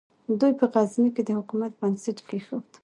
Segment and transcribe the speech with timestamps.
[0.39, 2.69] دوی په غزني کې د حکومت بنسټ کېښود.